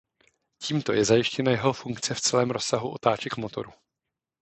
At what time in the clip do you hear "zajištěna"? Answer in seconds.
1.05-1.51